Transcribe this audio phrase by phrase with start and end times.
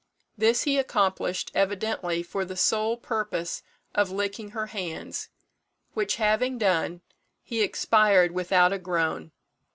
[0.35, 3.61] This he accomplished evidently for the sole purpose
[3.93, 5.29] of licking her hands,
[5.93, 7.01] which, having done,
[7.43, 9.31] he expired without a groan.